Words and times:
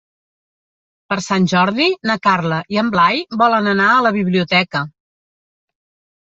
Per 1.13 1.17
Sant 1.25 1.45
Jordi 1.51 1.85
na 2.11 2.17
Carla 2.29 2.59
i 2.77 2.81
en 2.85 2.91
Blai 2.97 3.23
volen 3.45 3.71
anar 3.77 3.93
a 3.93 4.03
la 4.09 4.15
biblioteca. 4.19 4.85